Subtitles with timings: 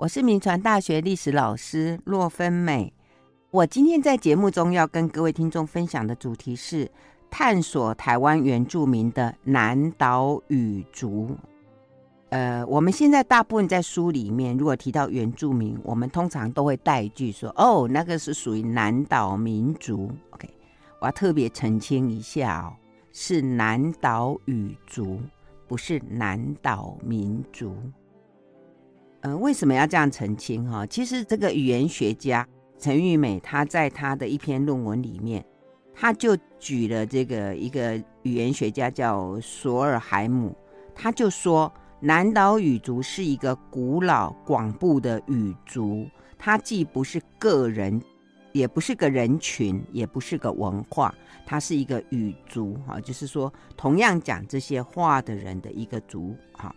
[0.00, 2.90] 我是民传大学历史老师骆芬美。
[3.50, 6.90] 我今天在节目中要跟各位听众分享的主题是
[7.30, 11.36] 探索台湾原住民的南岛语族。
[12.30, 20.10] 呃，我们现在大部分在书里面，如果提到原住民，我们通常都会带一句说：“哦，那个是属于南岛民族。
[20.30, 20.48] ”OK，
[21.00, 22.72] 我要特别澄清一下哦，
[23.12, 25.20] 是南岛语族，
[25.68, 27.76] 不是南岛民族。
[29.22, 30.86] 呃，为什么要这样澄清哈？
[30.86, 32.46] 其实这个语言学家
[32.78, 35.44] 陈玉美，他在他的一篇论文里面，
[35.94, 40.56] 他就举了这个一个语言学家叫索尔海姆，
[40.94, 41.70] 他就说
[42.00, 46.08] 南岛语族是一个古老广布的语族，
[46.38, 48.00] 它既不是个人，
[48.52, 51.14] 也不是个人群，也不是个文化，
[51.44, 56.74] 它是一个语族哈，就是说同样讲这些话的人的一个族哈。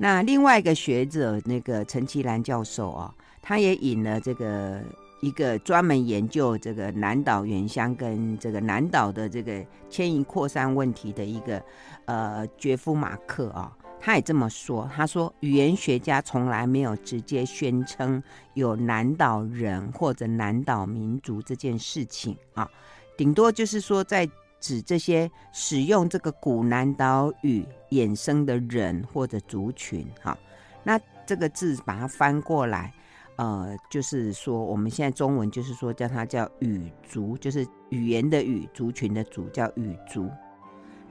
[0.00, 3.12] 那另外一个学者，那个陈其兰教授啊，
[3.42, 4.80] 他也引了这个
[5.20, 11.60] 一个专门研究这个南岛原乡跟这个南岛的这个迁移扩散问题的一个
[12.04, 18.22] 呃杰夫马克啊，他也这么说，他说语言学家从来没有直接宣称
[18.54, 22.70] 有南岛人或者南岛民族这件事情啊，
[23.16, 24.30] 顶多就是说在。
[24.60, 30.36] 指这些使用这个古南岛语衍生的人或者族群，哈，
[30.82, 32.92] 那这个字把它翻过来，
[33.36, 40.28] 呃，就是说我们现在中文就是说叫它叫语族，就是语言的语，族群的族，叫语族。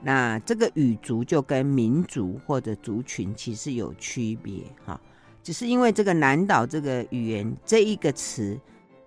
[0.02, 5.00] 那这个语族就跟民族或者族群其实有区别，哈，
[5.42, 8.60] 只是因为这个南岛这个语言这一个词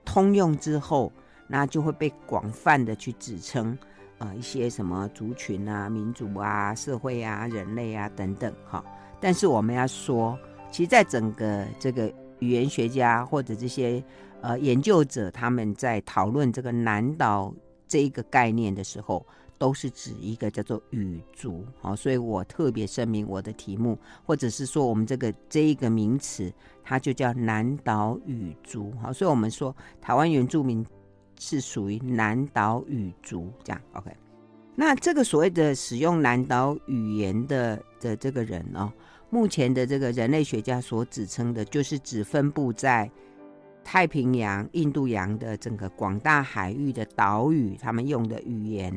[0.04, 1.12] 通用之后，
[1.48, 3.78] 那就会被广泛的去指称。
[4.22, 8.86] 啊、呃，一些什么族群啊、民族啊、社会啊、人类啊等等，哈。
[9.20, 10.38] 但是我们要说，
[10.72, 14.04] 其实，在整个这个语言学家或者这些
[14.42, 17.52] 呃研究者，他们在讨论这个南岛
[17.88, 19.26] 这一个概念的时候，
[19.58, 21.96] 都是指一个叫做语族，好。
[21.96, 29.12] 所以我特别声明我的题目，或者是说我们这个这一个名词，它就叫南岛语族，好。
[29.12, 30.86] 所以我们说台湾原住民。
[31.44, 34.16] 是属于南岛语族这样，OK。
[34.76, 38.94] 那这个所谓的使用南岛语言的的这个人哦，
[39.32, 43.10] 目前的这个人类学家所指称的，就是指分布在
[43.84, 48.96] 太平洋、印度洋的整个广大海域的岛屿，他们用的语言。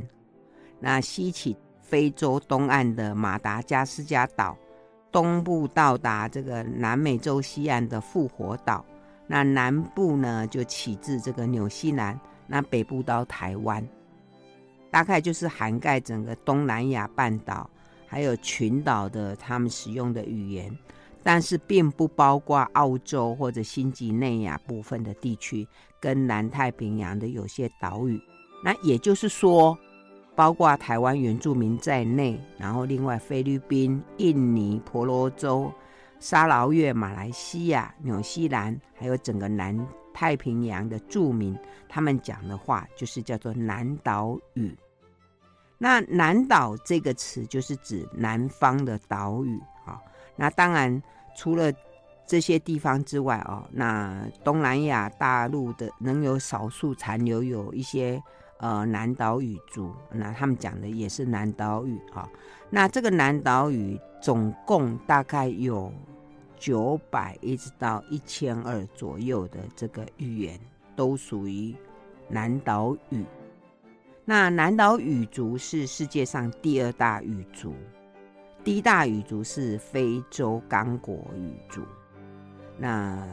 [0.78, 4.55] 那西起非洲东岸的马达加斯加岛，
[5.11, 8.84] 东部到达这个南美洲西岸的复活岛，
[9.26, 12.21] 那南部呢就起自这个纽西兰。
[12.47, 13.87] 那北部到台湾，
[14.91, 17.69] 大概就是涵盖整个东南亚半岛，
[18.06, 20.77] 还有群岛的他们使用的语言，
[21.22, 25.66] 但是并不包括澳洲或者新几内亚部分的地区
[25.99, 28.21] 跟南太平洋的有些岛屿。
[28.62, 29.76] 那也就是说，
[30.34, 35.72] 包括台湾原住民在内，然后另外菲律宾、印尼、婆罗洲、
[36.21, 39.87] 沙劳越、马来西亚、纽西兰，还有整个南。
[40.14, 41.58] 太平洋的著名，
[41.88, 44.75] 他们讲的话就是叫做南岛语。
[45.76, 50.00] 那南岛这个词就是指南方的岛屿啊。
[50.36, 51.02] 那当然，
[51.36, 51.70] 除了
[52.26, 58.22] 这些地方之外哦，那东南亚大陆的能有少数残留有一些
[58.58, 62.26] 呃南岛语族，那他们讲的也是南岛语啊。
[62.70, 65.92] 那这个南岛语总共大概有。
[66.64, 70.58] 九百一直到一千二左右的这个语言
[70.97, 71.76] 都属于
[72.26, 73.22] 南岛语。
[74.25, 77.75] 那南岛语族是世界上第二大语族，
[78.64, 81.82] 第一大语族是非洲刚果语族。
[82.78, 83.28] 那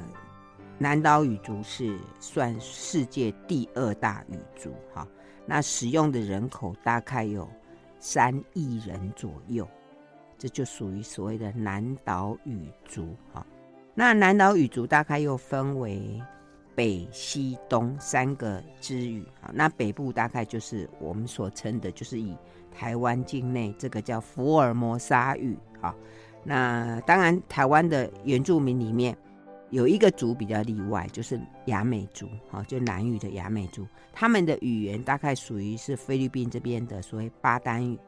[0.77, 5.07] 南岛语族是算世界第二大语族，哈。
[5.45, 7.49] 那使用的人口大概有
[7.97, 9.65] 三亿人左右。
[10.41, 13.45] 这就属于所谓的南岛语族哈。
[13.93, 16.19] 那南岛语族大概又分为
[16.73, 19.51] 北、西、东三个支语啊。
[19.53, 22.35] 那北部大概就是我们所称的，就是以
[22.75, 25.95] 台湾境内这个叫福尔摩沙语啊。
[26.43, 29.15] 那当然，台湾的原住民里面
[29.69, 37.99] 有一个族比较例外，就是雅美族啊，就南语的雅美族，他们的语言大概属于是菲律宾这边的所谓巴丹语。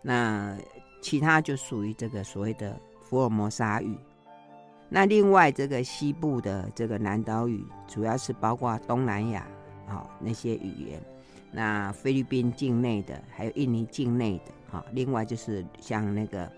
[0.00, 0.56] 那
[1.00, 3.96] 其他就属于这个所谓的福尔摩沙语。
[4.88, 9.46] 那另外这个西部的这个南岛语，主要是包括东南亚
[9.86, 11.00] 啊那些语言。
[11.50, 14.84] 那菲律宾境内的，还有印尼境内的啊。
[14.92, 16.50] 另外就是像那个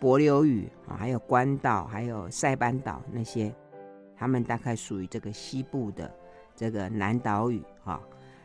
[0.00, 3.54] 帛琉语啊，还有关岛，还有塞班岛那些，
[4.16, 6.10] 他们大概属于这个西部的
[6.56, 8.00] 这个南岛语哈。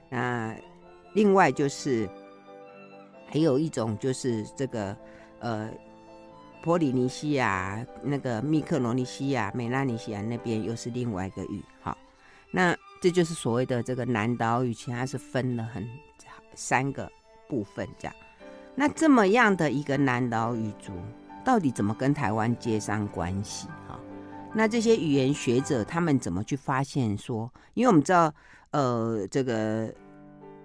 [0.10, 0.56] 那
[1.14, 2.10] 另外就是
[3.26, 4.96] 还有一种就是这个
[5.40, 5.70] 呃。
[6.64, 11.98] 波利尼西亚、那个密克罗尼西亚、美拉尼西亚那边又是另外一个语，好，
[12.52, 15.88] 那这就是所谓的这个南岛语，其实它是分了很
[16.56, 17.10] 三个
[17.48, 18.14] 部分这样。
[18.76, 20.92] 那这么样的一个南岛语族，
[21.46, 23.68] 到底怎么跟台湾接上关系？
[23.88, 23.98] 哈，
[24.54, 27.50] 那这些语言学者他们怎么去发现说？
[27.76, 28.34] 因为我们知道，
[28.72, 29.94] 呃，这个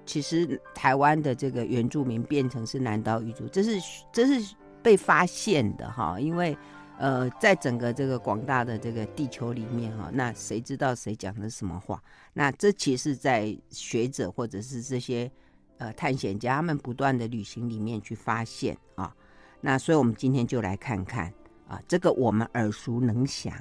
[0.05, 3.79] 其实台湾的这个原住民变成是南岛语族，这是
[4.11, 4.57] 这是。
[4.82, 6.56] 被发现的哈，因为
[6.99, 12.00] 呃，在整个这个广大的这个地球里面哈，那谁知道谁讲的什么话？
[12.32, 15.31] 那这其实，在学者或者是这些
[15.79, 19.14] 呃探险家他们不断的旅行里面去发现啊。
[19.61, 21.32] 那所以我们今天就来看看
[21.67, 23.52] 啊，这个我们耳熟能详，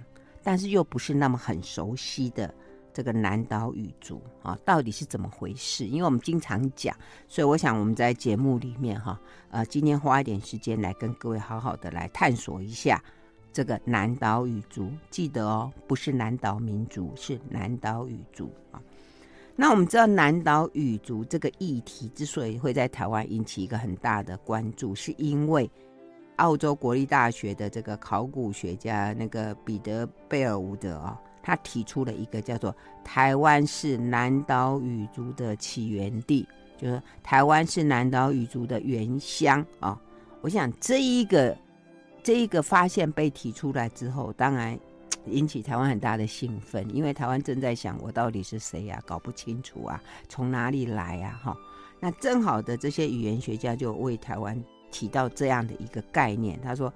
[0.44, 2.54] 但是又不是那么很熟悉的。
[2.94, 5.86] 这个南岛语族啊，到底是怎么回事？
[5.86, 6.96] 因为我们经常讲，
[7.28, 13.02] 所以我想我们在节目里面哈，呃，今天花一点时间来跟各位好好的来探索一下
[13.54, 14.92] 这个南岛语族。
[15.10, 18.82] 记得哦，不是南岛民族，是南岛语族啊。
[19.56, 25.70] 那我们知道南岛语族这个议题之所以会在台湾引起一个很大的关注，是因为
[26.38, 31.20] 澳洲国立大学的这个考古学家那个彼得贝尔伍德啊。
[31.42, 36.48] 他提出了一个叫做“台湾是南岛语族的起源地”，
[36.78, 40.00] 就是台湾是南岛语族的原乡啊。
[40.42, 41.58] 我想这一个
[42.24, 44.78] 这一个发现被提出来之后，当然
[45.26, 51.40] 引起台湾很大的兴奋，因为台湾正在想我到底是谁呀、搞不清楚啊，从哪里来呀？
[51.44, 51.58] 哈，
[52.00, 54.62] 那正好的这些语言学家就为台湾
[54.92, 56.94] 提到这样的一个概念，他说。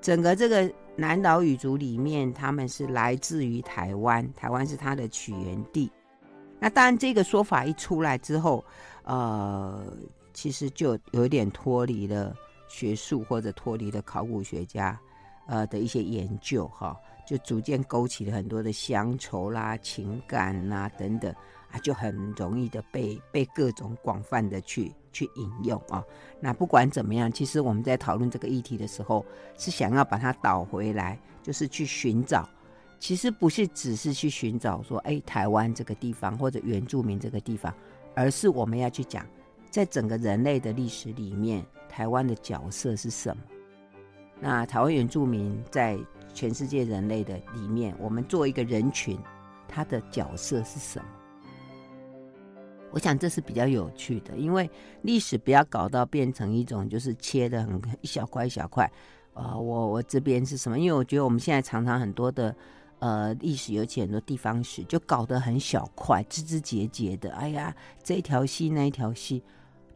[0.00, 5.90] 整个这个南岛语族里面，他们是来自于台湾，台湾是它的起源地。
[6.60, 8.64] 那当然，这个说法一出来之后，
[9.04, 9.86] 呃，
[10.32, 12.34] 其实就有点脱离了
[12.68, 14.98] 学术或者脱离了考古学家
[15.46, 16.96] 呃的一些研究哈，
[17.26, 21.32] 就逐渐勾起了很多的乡愁啦、情感啦等等
[21.70, 24.92] 啊，就很容易的被被各种广泛的去。
[25.12, 26.04] 去引用啊，
[26.40, 29.24] 那不管怎么样，其实我们在讨论这个议题的时候，
[29.56, 32.48] 是想要把它导回来，就是去寻找，
[32.98, 37.74] 其实不是只是去寻找说，哎，台湾这个地方或者原住民这个地方，
[38.14, 39.26] 而是我们要去讲，
[39.70, 43.42] 在整个人类的历史里面，台湾的角色是什么？
[44.40, 45.98] 那台湾原住民在
[46.32, 49.18] 全世界人类的里面，我们作为一个人群，
[49.66, 51.06] 他的角色是什么？
[52.90, 54.68] 我想这是比较有趣的，因为
[55.02, 58.84] 历史不要搞到变成一种就是切得很一小块一小块，
[59.34, 60.78] 啊、呃，我我这边是什么？
[60.78, 62.54] 因为我觉得我们现在常常很多的
[62.98, 67.32] 呃历史，尤其很多地方史，就搞得很小块，枝枝节节的。
[67.32, 69.42] 哎呀，这一条溪那一条溪，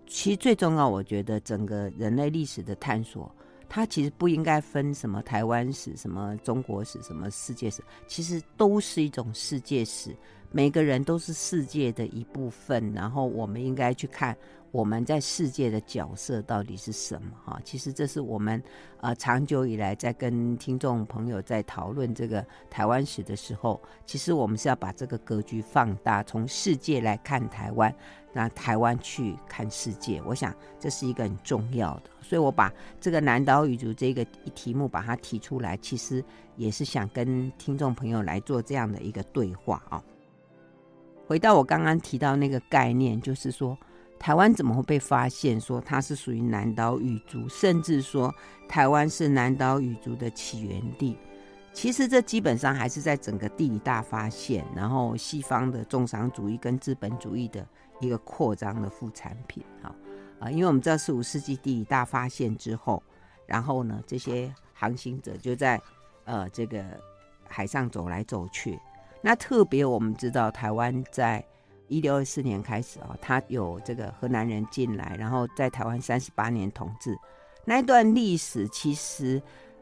[0.06, 3.34] 其实最重要，我觉得整个人类历史的探索，
[3.70, 10.14] 它其实不应该分什么台湾史、什么中国史、什么世界史，其实都是一种世界史。
[10.52, 14.36] 每个人都是世界的一部分，然后我们应该去看
[14.70, 17.58] 我们在世界的角色到底是什么哈。
[17.64, 18.62] 其实这是我们
[19.00, 27.94] 呃长久以来在跟听众朋友在讨论这个台湾史的时候，其实我们是要把这个格局放大，从世界来看台湾，
[28.34, 30.22] 那台湾去看世界。
[30.26, 34.22] 我想这是一个很重要的，所以我把这个南岛语族这个
[34.54, 36.22] 题目把它提出来，其实
[36.56, 40.02] 也是想跟听众朋友来做这样的一个对话啊。
[41.32, 43.74] 回到我刚刚提到那个概念，就是说，
[44.18, 48.30] 台湾怎么会被发现说它是属于南岛语族，甚至说
[48.68, 51.16] 台湾是南岛语族的起源地？
[51.72, 57.66] 其实这基本上还是在整个地理大发现，然后西方的重商主义跟资本主义的
[57.98, 59.64] 一个扩张的副产品。
[59.80, 59.94] 好
[60.38, 63.02] 啊，因为我们知道十五世纪地理大发现之后，
[63.46, 65.80] 然后呢，这些航行者就在
[66.26, 66.84] 呃这个
[67.48, 68.78] 海上走来走去。
[69.24, 71.42] 那特别我们知道，台湾在
[71.86, 77.16] 一六二四年开始啊，他有这个河南人进来，然后在台湾三十八年统治，
[77.64, 79.40] 那一段历史其实，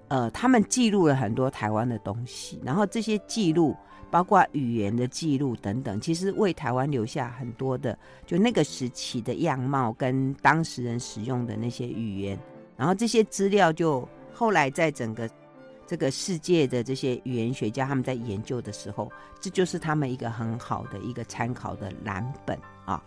[0.08, 3.74] 呃，他们记录了很多台湾的东西，然后这些记录
[4.10, 12.38] 包括语言的记录等等，其实为台湾留下很多的，就那个时期的样貌跟当时人使用的那些语言，
[12.76, 15.26] 然后这些资料就后来在整个。
[15.90, 23.02] 这个世界的这些语言学家，他们在研究的时候，这就是他们一个很好的一个参考的蓝本啊。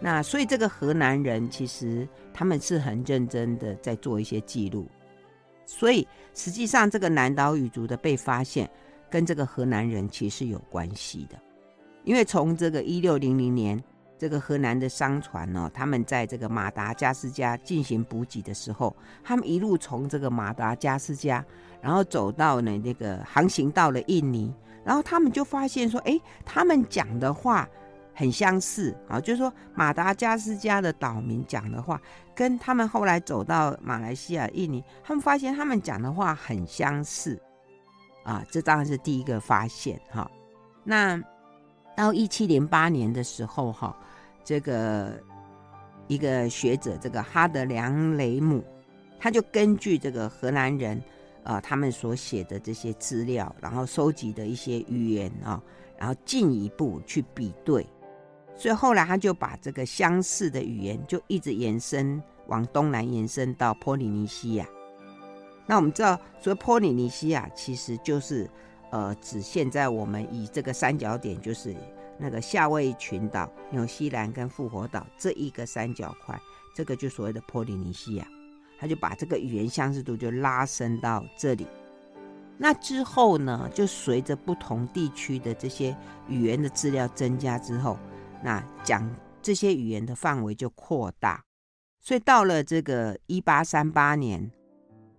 [0.00, 4.86] 那所以这个荷兰人其实他们是很认真的在做一些记录。
[5.66, 8.70] 所以实际上这个南岛语族的被发现，
[9.10, 11.36] 跟这个荷兰人其实有关系的，
[12.04, 13.82] 因为从这个一六零零年，
[14.18, 21.44] 这个荷兰的商船呢、哦，他们在这个马达加斯加进行补给的时候，他们一路从这个马达加斯加，
[21.80, 24.52] 然后走到呢那个航行到了印尼，
[24.84, 27.68] 然后他们就发现说，哎，他们讲的话
[28.12, 32.00] 很相似啊，就是说马达加斯加的岛民讲的话，
[32.34, 37.40] 跟他们后来走到马来西亚、印尼，他们发现他们讲的话很相似，
[38.24, 40.28] 啊，这当然是第一个发现哈。
[40.82, 41.22] 那
[41.96, 43.96] 到一七零八年的时候哈。
[44.48, 45.12] 这个
[46.06, 48.64] 一个学者，这个哈德良雷姆，
[49.20, 50.96] 他就根据这个荷兰人
[51.44, 55.62] 啊、呃，他们所写的这些资料，然后收集的一些语言啊、哦，
[55.98, 57.86] 然后进一步去比对，
[58.56, 64.66] 所以后来他就把这个相似的语言就一直延伸往东南延伸到波利尼西亚。
[65.66, 68.48] 那我们知道，所以波利尼西亚其实就是
[68.92, 71.76] 呃，指现在我们以这个三角点就是。
[72.18, 76.38] 那个夏威夷群岛、纽西兰跟复活岛这一个三角块，
[76.74, 78.26] 这个就所谓的波利尼西亚，
[78.78, 81.66] 他就把这个语言相似度就拉伸到这里。
[82.56, 85.96] 那之后呢，就随着不同地区的这些
[86.28, 87.96] 语言的资料增加之后，
[88.42, 89.08] 那讲
[89.40, 91.40] 这些语言的范围就扩大。
[92.00, 94.50] 所以到了这个一八三八年，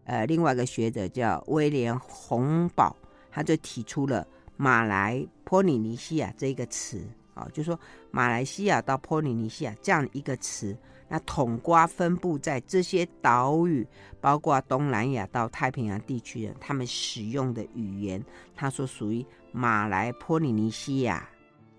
[0.03, 2.93] 呃，另外一个学者叫威廉洪堡，
[3.31, 4.27] 他就提出了。
[4.61, 7.01] 马来波利尼西亚这一个词
[7.33, 7.79] 啊，就说
[8.11, 13.87] 马来西亚到波利尼西亚这样一个词，那统括分布在这些岛屿，
[14.19, 18.21] 包括东南亚到太平洋地区的他们使用的语言，
[18.53, 21.25] 他说属于马来波利尼西亚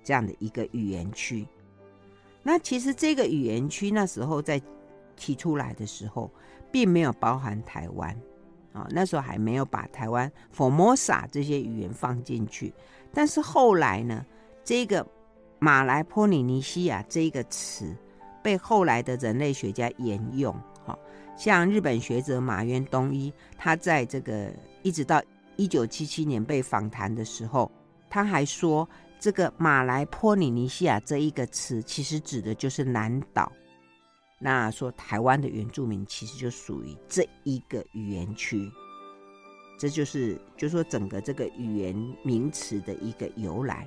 [0.02, 1.46] 这样的一个语言区。
[2.42, 4.58] 那其实这个语言区那时候在
[5.16, 6.32] 提出来的时候，
[6.72, 8.18] 并没有包含台湾。
[8.72, 12.72] 啊，那时候还没有把台湾 Formosa 这些语言放进去，
[13.12, 14.24] 但是后来呢，
[14.62, 15.06] 这个
[15.58, 17.94] 马来波利尼西亚这个词
[18.42, 20.54] 被后来的人类学家沿用。
[20.86, 20.98] 哈，
[21.36, 25.20] 像日本学者马渊东一，他在这个一直到
[25.56, 27.70] 一九七七年被访谈的时候，
[28.08, 33.50] 他还说，这个马来波尼尼西亚这一个词其实指的就是南岛。
[34.42, 38.72] 那说台湾的原住民其实就属于这一个语言区，
[39.78, 41.94] 这就是就说整个这个语言
[42.24, 43.86] 名词的一个由来。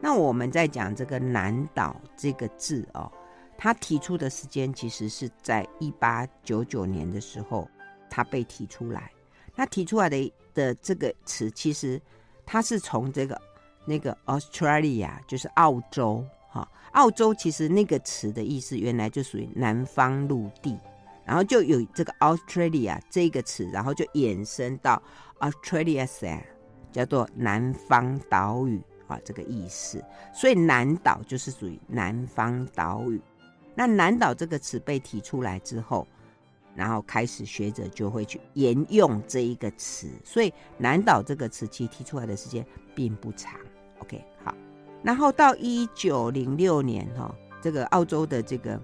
[0.00, 3.10] 那我们在讲这个南岛这个字哦，
[3.56, 7.68] 他提出的时间其实是在一八九九年的时候，
[8.08, 9.10] 他被提出来。
[9.52, 12.00] 他提出来的的这个词，其实
[12.46, 13.36] 他是从这个
[13.84, 16.24] 那个 Australia，就是澳洲。
[16.92, 20.78] 澳洲其实那个词的意思原来就属于南方陆地，
[21.24, 25.02] 然后就有这个 Australia 这个词，然后就衍生到
[25.40, 26.40] Australasia，
[26.90, 30.02] 叫做南方岛屿啊，这个意思。
[30.32, 33.20] 所以南岛就是属于南方岛屿。
[33.74, 36.06] 那南岛这个词被提出来之后，
[36.74, 43.60] 然后开始学者就会去沿用这一个词，所以南岛这个词其实提出来的时间并不长。
[44.00, 44.54] OK，好。
[45.02, 48.80] 然后到一九零六年哈，这个澳洲的这个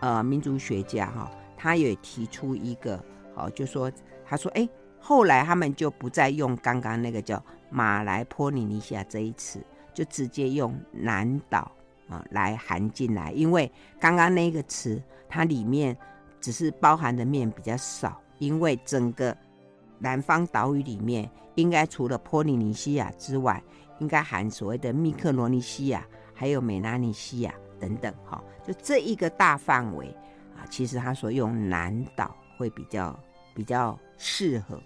[0.00, 3.02] 呃民族学家哈，他也提出一个
[3.34, 3.90] 哦，就说
[4.26, 4.68] 他说哎，
[5.00, 9.58] 后来他们就不再用刚刚那个叫马来波利尼西亚这一词，
[9.94, 11.72] 就直接用南岛
[12.10, 15.96] 啊来含进来，因为刚刚那个词它里面
[16.42, 19.34] 只是包含的面比较少，因为整个
[19.98, 23.62] 南方岛屿里面应该除了波利尼西亚之外。
[24.00, 30.06] 应该含所谓的密克罗尼西亚，还有美拉尼西亚等等，哈，就这一个大范围
[30.56, 33.18] 啊，其实他所用南岛会比较
[33.54, 34.80] 比较适合，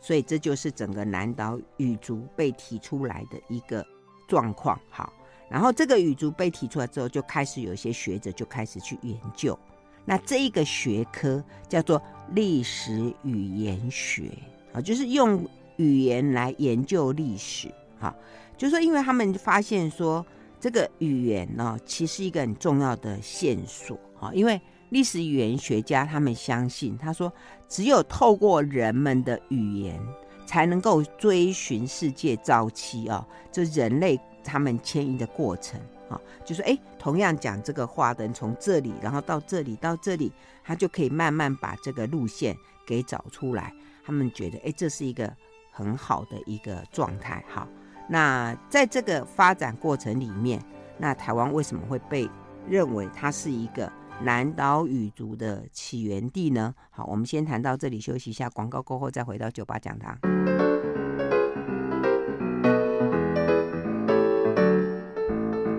[0.00, 3.86] 所以这就是整个南岛语族被提出来的一个
[4.26, 5.12] 状况，好，
[5.48, 9.56] 然后这个语族被提出来之后，就开始有一些学者就开始去研究，
[10.04, 14.30] 那这一个学科叫做历史语言学
[14.72, 15.46] 啊，就是用
[15.76, 17.72] 语言来研究历史。
[18.02, 18.12] 好，
[18.56, 20.26] 就说，因为他们发现说，
[20.58, 23.96] 这个语言呢，其实一个很重要的线索。
[24.16, 27.32] 哈，因为历史语言学家他们相信，他说，
[27.68, 30.00] 只有透过人们的语言，
[30.44, 35.80] 才能够追寻世界早期啊，这人类他们迁移的过程。
[36.08, 40.32] 啊，就说，哎，同样讲这个话的人，从这里，然后到这里，到这里，
[40.64, 43.72] 他就可以慢慢把这个路线给找出来。
[44.04, 45.32] 他们觉得，哎，这是一个
[45.70, 47.44] 很好的一个状态。
[47.48, 47.68] 哈。
[48.08, 50.62] 那在这个发展过程里面，
[50.98, 52.28] 那台湾为什么会被
[52.68, 53.90] 认为它是一个
[54.20, 56.74] 南岛语族的起源地呢？
[56.90, 60.16] 好，我们先谈到这里，休息一下，广告过后再回到酒吧讲堂。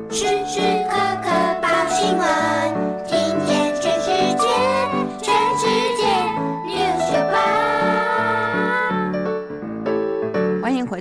[0.10, 1.30] 时时刻刻
[1.62, 2.63] 报新闻。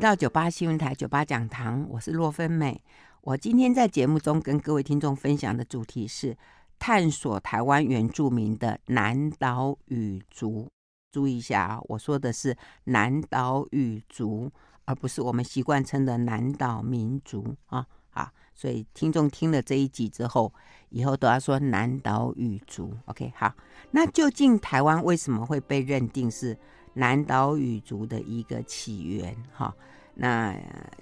[0.03, 2.83] 到九八新闻台九八讲堂，我是洛芬美。
[3.21, 6.37] 我今天在节目中跟各位听众分享的主题是
[6.77, 10.67] 探索台湾原住民的南岛语族。
[11.13, 12.57] 注意一下啊，我说的是
[12.87, 14.51] 南岛语族，
[14.87, 17.87] 而不是我们习惯称的南岛民族啊。
[18.11, 20.53] 好，所以听众听了这一集之后，
[20.89, 22.93] 以后都要说南岛语族。
[23.05, 23.55] OK，好，
[23.93, 26.59] 那究竟台湾为什么会被认定是
[26.95, 29.37] 南岛语族的一个起源？
[29.53, 29.73] 哈？
[30.15, 30.55] 那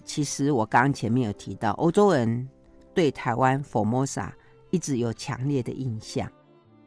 [0.04, 2.48] 其实我刚刚前面有提到，欧洲人
[2.94, 4.30] 对台湾 Formosa
[4.70, 6.30] 一直有强烈的印象，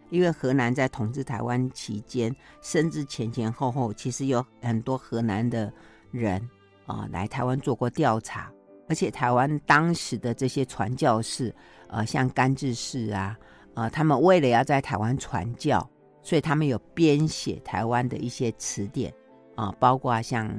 [0.09, 5.71] 因为荷兰在统治台湾期间，甚至前前后后，其实有很多荷兰的
[6.11, 6.41] 人
[6.85, 8.49] 啊、来台湾做过调查，
[8.87, 11.53] 而且台湾当时的这些传教士，
[11.89, 13.37] 呃，像甘志士啊，
[13.73, 15.85] 呃，他们为了要在台湾传教，
[16.21, 19.13] 所以他们有编写台湾的一些词典
[19.55, 20.49] 啊、包括像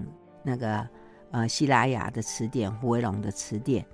[0.43, 0.87] 那个。
[1.35, 3.85] 呃，希拉雅的词典、胡维龙的词典，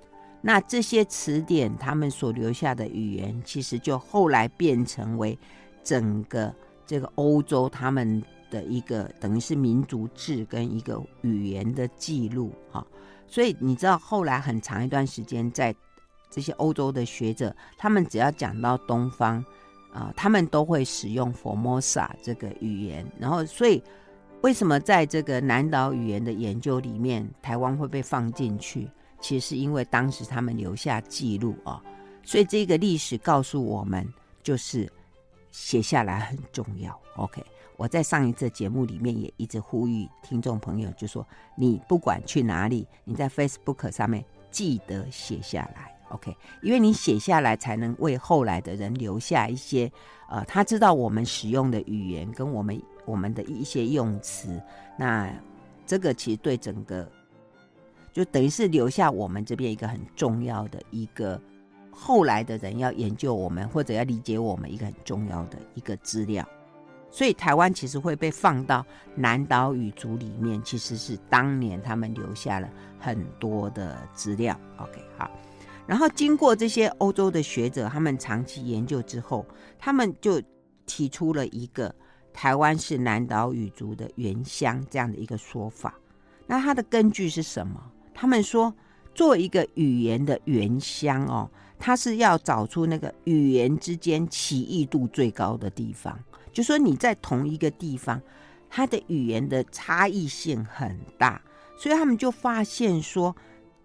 [0.43, 5.35] 那这些词典他们所留下的语言，其实就后来变成为
[5.83, 6.53] 整个
[6.85, 8.21] 这个欧洲他们
[8.51, 12.85] 的一个等于是民族志跟一个语言的记录哈。
[13.25, 15.75] 所以你知道，后来很长一段时间，在
[16.29, 19.43] 这些欧洲的学者，他们只要讲到东方
[19.91, 23.81] 啊、他们都会使用 Formosa 这个语言，然后所以。
[24.41, 28.89] 为什么在这个南岛语言的研究里面，台湾会被放进去？
[29.19, 31.81] 其实是因为当时他们留下记录啊、哦，
[32.23, 34.91] 所以这个历史告诉我们，就是
[35.51, 36.99] 写下来很重要。
[37.17, 37.45] OK，
[37.77, 45.95] 我在上一次节目里面也一直呼吁听众朋友，就说你不管去哪里，你在 Facebook 上面记得写下来。
[46.09, 49.89] OK，因为你写下来才能为后来的人留下一些，
[50.29, 52.81] 呃，他知道我们使用的语言跟我们。
[53.05, 54.61] 我们的一些用词，
[54.97, 55.31] 那
[55.85, 57.09] 这个其实对整个
[58.13, 61.41] 就等于是留下我们这边一个很重要的一个
[61.89, 66.47] 后来的人要研究我们或者要理解我们一个很重要的一个资料，
[67.09, 68.85] 所以台湾其实会被放到
[69.15, 74.57] 南岛语族里面，其实是当年他们留下了很多的资料。
[74.77, 75.29] OK，好，
[75.85, 79.45] 然后经过这些欧洲的学者他们长期研究之后，
[79.77, 80.41] 他们就
[80.85, 81.93] 提出了一个。
[82.33, 85.93] 台湾是南岛语族的原乡，这样的一个说法，
[86.47, 87.81] 那它的根据是什么？
[88.13, 88.73] 他们说，
[89.13, 96.17] 作为一个语言的原乡哦，它是要找出那个语言之间奇异度最高的地方，
[96.53, 98.21] 就说你在同一个地方，
[98.69, 101.41] 它的语言的差异性很大，
[101.77, 103.35] 所以他们就发现说，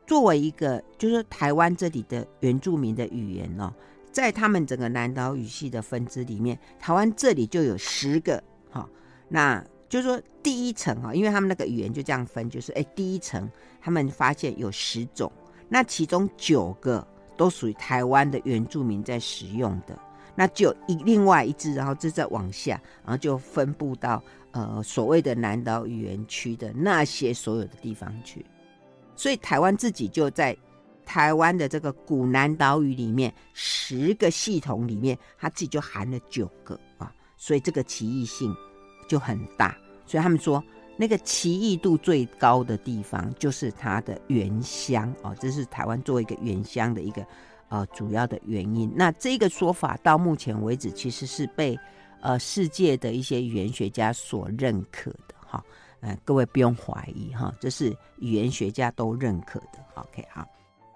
[0.07, 3.73] 作为一个就是台湾这里的原住民的语言哦。
[4.17, 8.89] 在他们整个南岛语系的分支里面，台湾这里就有十个，哈，
[9.29, 13.47] 那就是说第一层哈，因为他们那个语言就这样分，就是哎，第一层
[13.79, 15.31] 他们发现有十种，
[15.69, 19.95] 那其中九个都属于台湾的原住民在使用的，
[20.35, 28.47] 那就一另外一支，然后这再往下，然后就分布到呃所谓的南岛语言区的那些所有的地方去，
[29.15, 30.57] 所以台湾自己就在。
[31.07, 38.55] 台湾的这个古南岛语里面，十个系统里面，它自己就含了九个啊，所以这个奇异性
[39.09, 39.75] 就很大。
[40.05, 40.62] 所以他们说，
[40.99, 47.27] 那个奇异度最高的地方就是它的原乡哦，这是台湾作为一个原乡的一个
[47.69, 48.92] 呃主要的原因。
[48.95, 51.79] 那这个说法到目前为止，其实是被
[52.21, 55.64] 呃世界的一些语言学家所认可的哈。
[56.01, 59.79] 嗯、各位不用怀疑哈，这是语言学家都认可的。
[59.95, 60.47] OK，好。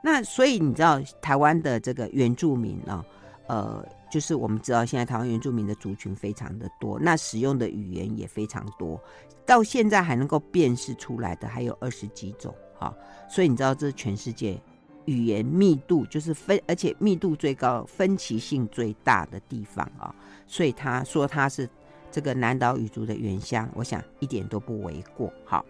[0.03, 3.05] 那所以你知道台湾的这个原住民啊，
[3.49, 8.99] 呃，就是我们知道现在台湾原住民的族群非常的多，那使用的语言也非常多，
[9.45, 12.95] 到现在还能够辨识出来的还有二十几种哈。
[13.29, 14.59] 所以你知道这是全世界
[15.05, 20.15] 语言密度就是分，而且密度最高、分歧性最大的地方啊。
[20.47, 21.69] 所以他说他是
[22.11, 25.31] 这个南岛语族的原乡，我想一点都不为过。
[25.45, 25.65] 好。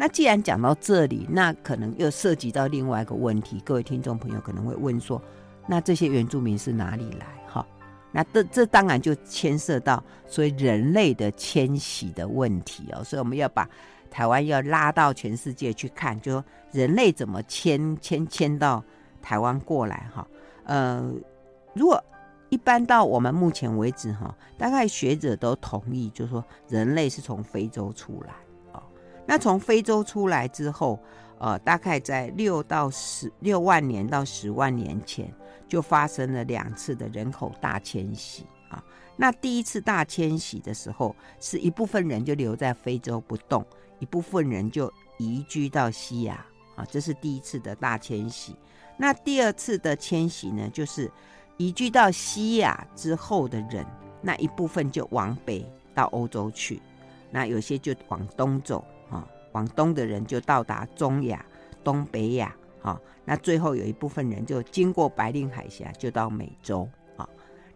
[0.00, 5.20] 那既然讲到这里，那可能又涉及到另外一个问题，各位听众朋友可能会问说，
[5.66, 7.26] 那这些原住民是哪里来？
[7.48, 7.66] 哈，
[8.12, 13.68] 那这这当然就牵涉到所以人类的迁徙的问题哦，所以我们要把
[14.08, 18.82] 台湾要拉到全世界去看，就说人类怎么迁迁迁到
[19.20, 20.24] 台湾过来哈。
[20.62, 21.12] 呃，
[21.74, 22.00] 如果
[22.50, 28.34] 一般到我们目前为止哈，大概学者都同意，就说人类是从非洲出来。
[29.28, 30.98] 那从非洲出来之后，
[31.38, 35.30] 呃，大概在六到十六万年到十万年前，
[35.68, 38.82] 就发生了两次的人口大迁徙啊。
[39.18, 43.62] 那第一次大迁徙的时候，是一部分人就留在非洲不动，
[43.98, 46.42] 一部分人就移居到西亚
[46.74, 48.56] 啊，这是第一次的大迁徙。
[48.96, 51.12] 那第二次的迁徙呢，就是
[51.58, 53.84] 移居到西亚之后的人，
[54.22, 56.80] 那一部分就往北到欧洲去，
[57.30, 58.82] 那有些就往东走，
[59.52, 61.44] 往东的人就到达中亚、
[61.82, 67.28] 东北亚啊，那最后有一部分人就经过白令海峡就到美洲啊，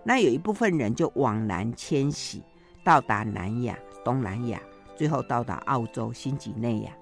[0.04, 2.42] 那有一部分人就往南迁徙，
[2.84, 4.60] 到达南亚、东南亚，
[4.96, 6.92] 最后到达澳洲、新几内亚，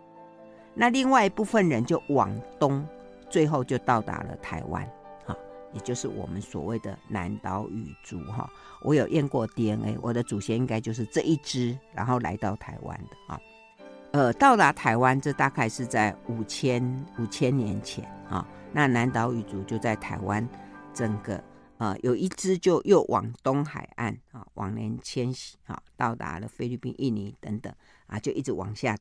[0.74, 2.86] 那另外一部分人就往东。
[3.28, 4.84] 最后就到达了台湾，
[5.24, 5.36] 哈，
[5.72, 8.50] 也就是我们所谓的南岛语族，哈。
[8.82, 13.40] 我有验过 DNA，我的祖先应该就是这一支，然后来到台湾的，啊，
[14.12, 16.82] 呃，到达台湾这大概是在五千
[17.18, 20.46] 五千年前，啊，那南岛语族就在台湾
[20.92, 21.40] 整个，
[21.78, 27.72] 呃，有一支就又往东海岸啊往南迁徙，啊，到达了菲律宾、印尼等等，
[28.08, 28.96] 啊，就一直往下，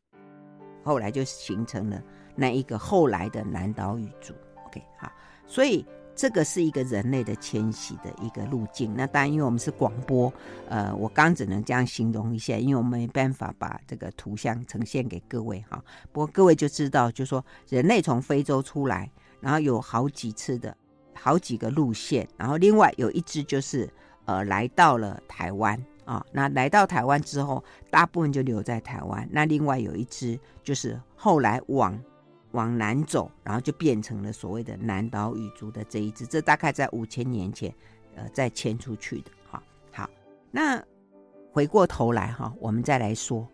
[0.83, 1.99] 后来就形成了。
[2.35, 4.35] 那一个后来的南岛语族
[4.67, 5.11] ，OK，好，
[5.47, 5.83] 所以
[6.19, 8.93] 这个是一个人类的迁徙的一个路径。
[8.93, 10.31] 那当然，因为我们是广播，
[10.67, 15.81] 呃，我刚只能这样形容一下，因为我们没办法把这个图像呈现给各位哈。
[16.11, 20.75] 不过各位就知道，就说人类从非洲出来，然后有好几次的
[21.13, 23.89] 好几个路线，然后另外有一支就是
[24.25, 26.21] 呃来到了台湾啊。
[26.33, 29.25] 那来到台湾之后，大部分就留在台湾。
[29.31, 31.97] 那另外有一支就是后来往
[32.51, 37.73] 往南走，然后就变成了所谓的南岛语族的这一支，这大概在五千年前，
[38.15, 39.31] 呃，再迁出去的。
[39.49, 40.09] 哈，好，
[40.49, 40.83] 那
[41.51, 43.47] 回过头来哈，我们再来说，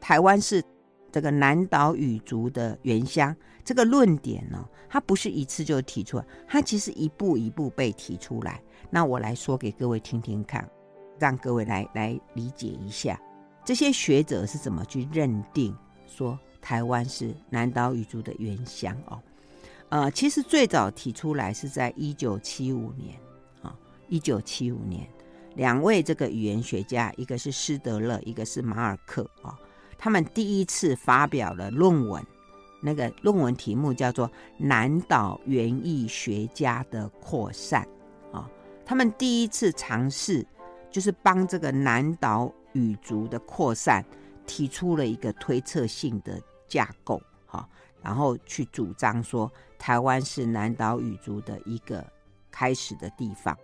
[0.00, 0.62] 台湾是
[1.10, 8.62] 这个南岛语族的原乡，这个论点呢，它不是一次就提出来，它其实一步一步被提出来。
[8.88, 10.68] 那我来说给各位听听看，
[11.18, 13.20] 让各位来来理解一下，
[13.64, 16.38] 这些学者是怎么去认定说。
[16.60, 19.18] 台湾是南岛语族的原乡哦，
[19.88, 23.16] 呃，其实最早提出来是在一九七五年
[23.62, 23.74] 啊，
[24.08, 25.08] 一九七五年，
[25.54, 29.54] 两位这个语言学家，一个是施德勒，一个是马尔克啊、哦，
[29.96, 32.22] 他们第一次发表了论文，
[32.82, 37.86] 那个论文题目叫做《南岛园艺学家的扩散》
[38.36, 38.50] 啊、
[38.84, 40.46] 他们第一次尝试
[40.90, 44.04] 就是帮这个南岛语族的扩散。
[44.50, 47.68] 提出了一个推测性的架构，哈，
[48.02, 52.04] 然后去主张说台湾是南岛语族的一个
[52.50, 53.56] 开始的地方。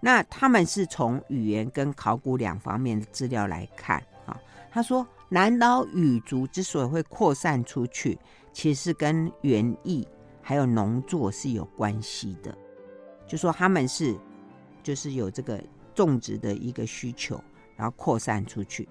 [0.00, 4.38] 那他们是从语言跟考古两方面的资料来看，啊，
[4.70, 8.18] 他说南岛语族之所以会扩散出去，
[8.52, 10.06] 其实跟园艺
[10.42, 12.56] 还有农作是有关系的，
[13.26, 14.14] 就说他们是
[14.82, 15.58] 就是有这个
[15.94, 17.42] 种植的一个需求，
[17.74, 18.86] 然后扩散出去。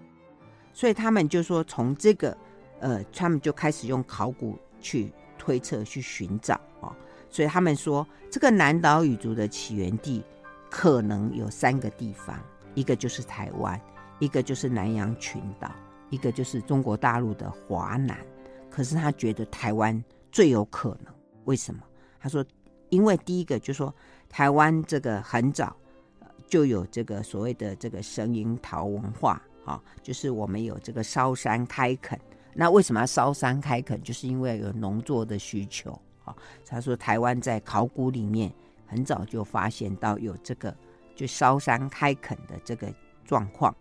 [0.73, 2.35] 所以他们就说，从这个，
[2.83, 6.93] 呃，他们就开始用考古去推测、去寻找、哦。
[7.29, 10.21] 所以他们说，这个南岛语族的起源地
[10.69, 12.37] 可能有三个地方，
[12.75, 13.79] 一个就是台湾，
[14.19, 15.71] 一个就是南洋群岛，
[16.09, 18.17] 一个就是中国大陆的华南。
[18.69, 21.13] 可是他觉得台湾最有可能，
[21.45, 21.81] 为什么？
[22.19, 22.43] 他说，
[22.89, 23.95] 因为第一个就说，
[24.27, 25.73] 台湾这个很早
[26.49, 29.41] 就有这个所谓的这个神鹰桃文化。
[29.65, 32.19] 啊，就是我们有这个烧山开垦，
[32.55, 34.01] 那为什么要烧山开垦？
[34.01, 35.91] 就是因为有农作的需求。
[36.23, 36.35] 啊，
[36.65, 38.51] 他说台湾在考古里面
[38.87, 40.75] 很早就发现到有这个
[41.15, 42.93] 就烧山开垦的这个
[43.25, 43.75] 状况。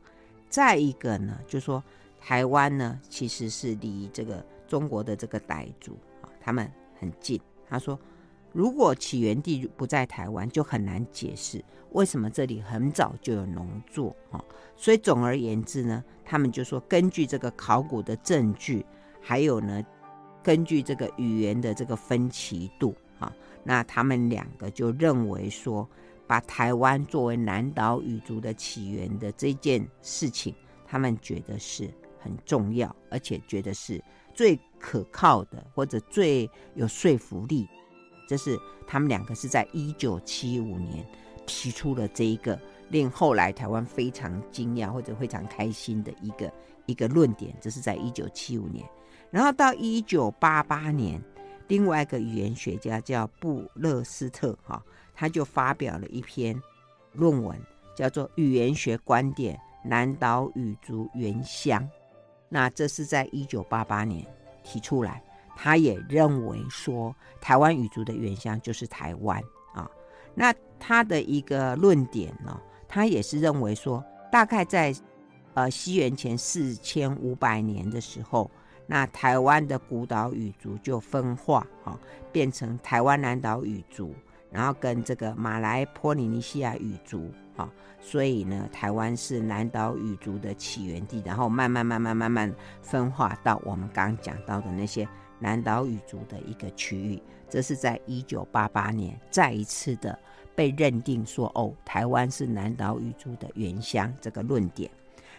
[0.48, 1.82] 再一个呢，就说
[2.20, 7.40] 台湾呢其实是离这个中国的这个傣族啊，他们很近。
[7.68, 7.98] 他说。
[8.52, 14.44] 如果起源地不在台湾，就很难解释为什么这里很早就有农作哈。
[14.76, 18.84] 所以总而言之呢，他们就说，根据这个考古的证据，
[19.20, 19.82] 还有呢，
[20.42, 23.32] 根据这个语言的这个分歧度啊，
[23.64, 25.88] 那他们两个就认为说，
[26.26, 30.54] 把台湾作为南岛语族的起源的这件事情，
[30.86, 31.88] 他们觉得是
[32.18, 34.02] 很重要，而且觉得是
[34.34, 37.68] 最可靠的或者最有说服力。
[38.32, 41.06] 这是他们两个是在一九七五年
[41.44, 46.50] 提出了这一个令后来台湾非常惊讶或者非常开心的一个
[46.86, 47.54] 一个论点。
[47.60, 48.88] 这是在一九七五年，
[49.30, 51.22] 然后到一九八八年，
[51.68, 54.82] 另外一个语言学家叫布勒斯特哈，
[55.14, 56.58] 他就发表了一篇
[57.12, 57.54] 论文，
[57.94, 61.82] 叫做《语言学观点：南岛语族原乡》。
[62.48, 64.26] 那这是在一九八八年
[64.64, 65.22] 提出来。
[65.62, 69.40] 他也认为说，台湾语族的原乡就是台湾
[69.72, 69.88] 啊。
[70.34, 74.92] 那他的一个论点呢，他也是认为说，大概在
[75.54, 78.50] 呃西元前四千五百年的时候，
[78.88, 81.96] 那台湾的古岛语族就分化，哦，
[82.32, 84.12] 变成台湾南岛语族，
[84.50, 87.70] 然后跟这个马来波利尼西亚语族，哈，
[88.00, 95.06] 所以呢，台湾是南岛语族的起源地，然后慢慢慢慢慢慢分化到我们刚讲到的那些
[95.42, 97.20] 南岛语族的一个区域。
[97.50, 100.18] 这是在一九八八年再一次的
[100.54, 104.90] 被认定说，哦，台湾是南岛语族的原乡这个论点。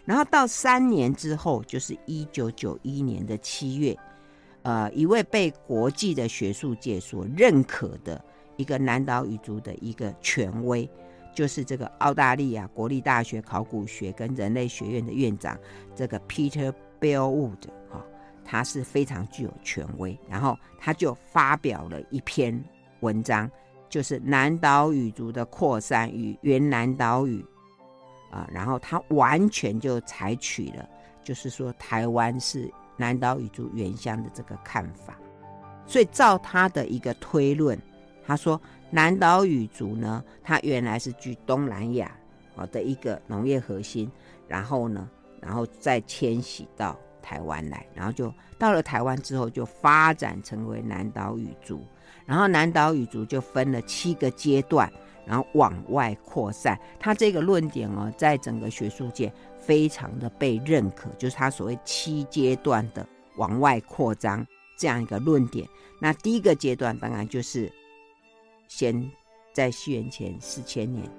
[0.06, 3.98] 然后到三年之后，就是一九九一年的七月，
[4.62, 8.24] 呃，一位被国际的学术界所认可的
[8.58, 10.88] 一个南岛语族的一个权威，
[11.34, 15.58] 就是这个澳大利亚国立大学考古学跟人类学院的院长，
[15.96, 18.06] 这个 Peter Bellwood 哈，
[18.44, 20.18] 他是非常具有权威。
[20.30, 22.64] 然后他就发表了一篇
[23.02, 23.50] 文章，
[23.90, 27.46] 就是南岛语族的扩散与原南岛语。
[28.32, 30.90] 啊，然后他完全就采取了，
[31.24, 35.16] 就是说台湾是南岛语族原乡的这个看法，
[35.86, 37.80] 所以照他的一个推论，
[38.26, 42.12] 他说南岛语族呢，它原来是居东南亚
[42.56, 44.12] 啊的一个农业核心，
[44.48, 45.08] 然后呢，
[45.40, 51.84] 然后再迁徙到台湾来，然后就到了台湾之后就发展成为南岛语族，
[52.28, 54.92] 然后南岛语族就分了七个阶段。
[55.26, 63.08] 然后往外扩散，他这个论点哦，在整个学术界非常的被认可，就是他所谓七阶段的
[63.38, 64.46] 往外扩张
[64.78, 65.66] 这样一个论点。
[66.02, 67.72] 那第一个阶段当然就是
[68.68, 69.10] 先
[69.54, 71.10] 在西元前四千年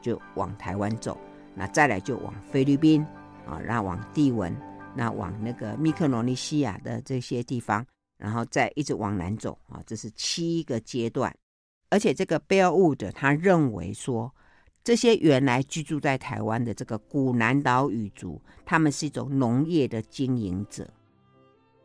[0.00, 1.18] 就往台湾走，
[1.52, 3.04] 那再来就往菲律宾
[3.48, 4.56] 啊，然后往地文，
[4.94, 7.84] 那往那个密克罗尼西亚的这些地方，
[8.18, 11.34] 然后再一直往南走啊，这是七个阶段。
[11.88, 14.32] 而且这个 Bellwood 他认为说，
[14.84, 20.88] 这些原来居住在台湾的这个古南岛语族，他们是一种农业的经营者，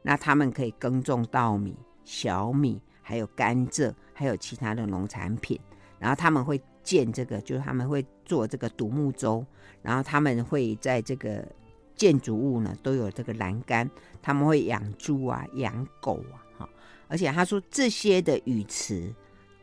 [0.02, 5.60] 那他们可以耕种稻米、小米，还有甘蔗，还有其他的农产品。
[5.98, 9.44] 然后他们会建这个，就是他们会做这个独木舟，
[9.82, 11.48] 然后他们会在这个
[11.96, 13.90] 建筑物呢都有这个栏杆，
[14.22, 16.70] 他们会养猪啊、养狗啊，哈。
[17.08, 19.14] 而且他说这些的语词。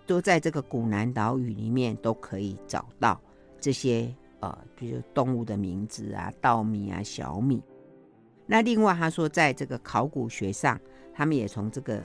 [0.04, 3.18] 都在这个古南岛语里面都可以找到
[3.60, 7.62] 这些呃，比如动物的名字啊、稻米啊、小米。
[8.44, 10.78] 那另外他说，在这个考古学上，
[11.14, 12.02] 他们也从这个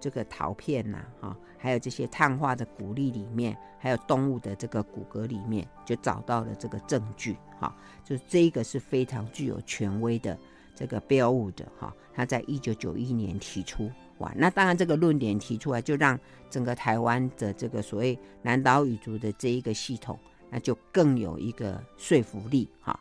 [0.00, 10.38] 这个陶片呐、哈，还有这些碳化的骨粒里面，还有动物的这个骨骼里面，就找到了这个证据，哈，就这一个是非常具有权威的
[10.74, 13.90] 这个 Bellwood 哈，他在一九九一年提出。
[14.18, 22.98] 哇，那当然，这个论点提出来，就让整个台湾的这个所谓南岛语族的这一个系统，那就更有一个说服力哈。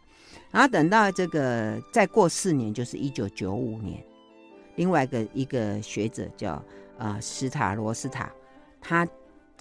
[0.51, 4.03] 然后等到这个再过四年，就是一九九五年，
[4.75, 6.61] 另外一个一个学者叫、
[6.97, 8.31] 呃、斯塔罗斯塔，
[8.81, 9.07] 他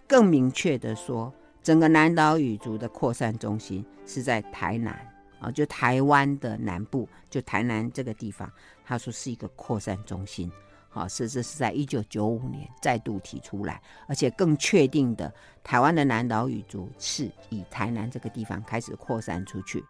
[0.06, 4.94] 更明确的说，整个南岛语族的扩散中心是在台南
[5.40, 8.50] 啊，就台湾的南部，就台南这个地方，
[8.84, 10.50] 他说是一个扩散中心。
[10.88, 19.84] 好，是这是在一九九五年再度提出来，而且更确定的，台湾的南岛语族是以台南这个地方开始扩散出去。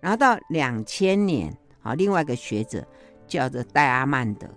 [0.00, 2.86] 然后到两千年，好，另外一个学者
[3.26, 4.48] 叫做戴阿曼德，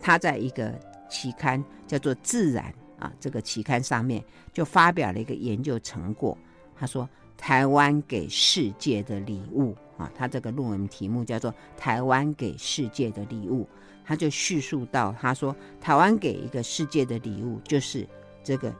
[0.00, 0.72] 他在一个
[1.12, 6.36] 期刊叫做《自然》啊，这个期刊上面就发表了一个研究成果。
[6.74, 13.64] 他说，台湾给世界的礼物啊，他这个论文题目叫做《台湾给世界的礼物》。
[14.04, 18.08] 他就叙述到，他说台湾给一个世界的礼物，就是
[18.42, 18.74] 这个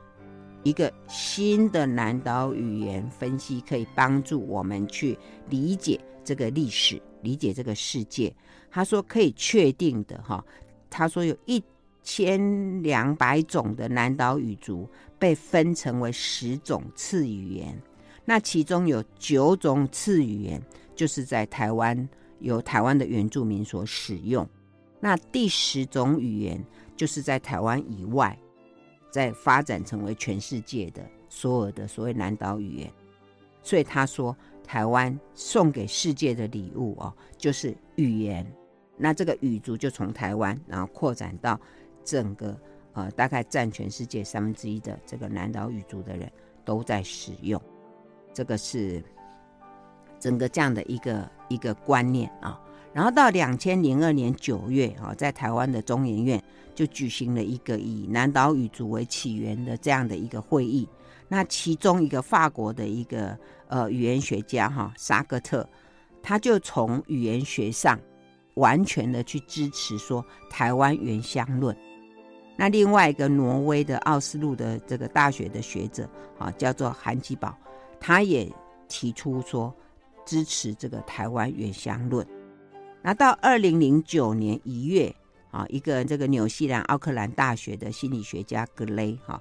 [0.64, 5.16] 一个新的南岛语言分析，可以帮助我们去
[5.48, 8.34] 理解这个历史，理解这个世界。
[8.68, 10.44] 他说可以确定的哈，
[10.90, 11.62] 他说有一
[12.02, 14.88] 千两百种的南岛语族
[15.18, 17.80] 被分成为十种次语言，
[18.24, 20.60] 那其中有九种次语言
[20.94, 22.08] 就是在台湾
[22.40, 24.48] 由台湾的原住民所使用。
[25.00, 26.64] 那第十种语言
[26.96, 28.36] 就是在台湾以外，
[29.10, 32.92] 在发展成为全世界的所有的所谓南岛语言。
[33.62, 38.44] 所以他说，台湾送给世界的礼物哦，就是语言。
[38.96, 41.60] 那这个语族就从台湾，然后扩展到
[42.04, 42.56] 整个
[42.92, 46.30] 呃，大概占全世界三分之一的这个南岛语族的人
[46.64, 47.60] 都在使用。
[48.34, 49.02] 这个是
[50.18, 52.60] 整个这样的一个一个观念啊。
[52.92, 60.86] 然后到两千零二年九月，啊，在台湾的中研院就举行了一个以南岛语族为起源的这样的一个会议。
[61.28, 63.38] 那其中一个法国的一个
[63.68, 65.66] 呃语言学家哈萨格特，
[66.22, 67.98] 他就从语言学上
[68.56, 71.74] 完全的去支持说台湾原乡论。
[72.54, 77.56] 那另外一个挪威的奥斯陆的这个大学的学者啊，叫做韩基宝，
[77.98, 78.48] 他也
[78.88, 79.74] 提出说
[80.24, 82.24] 支持这个台湾原乡论。
[83.00, 85.12] 那到二零零九年一月
[85.50, 89.40] 啊，一个这个纽西兰奥克兰大学的心理学家格雷哈，